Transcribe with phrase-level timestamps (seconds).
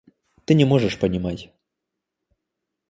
[0.45, 1.51] Ты не можешь понимать.